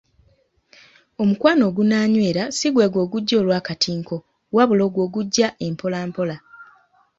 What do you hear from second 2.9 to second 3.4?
ogujja